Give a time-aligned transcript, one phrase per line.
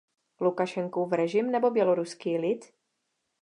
[0.41, 2.73] Lukašenkův režim nebo běloruský lid?